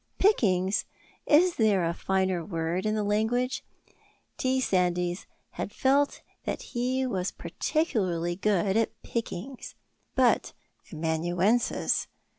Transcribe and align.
Pickings! 0.17 0.85
Is 1.27 1.57
there 1.57 1.85
a 1.85 1.93
finer 1.93 2.43
word 2.43 2.87
in 2.87 2.95
the 2.95 3.03
language? 3.03 3.63
T. 4.35 4.59
Sandys 4.59 5.27
had 5.51 5.71
felt 5.71 6.23
that 6.43 6.63
he 6.75 7.05
was 7.05 7.29
particularly 7.29 8.35
good 8.35 8.75
at 8.75 8.99
pickings. 9.03 9.75
But 10.15 10.53
amanuensis? 10.91 12.07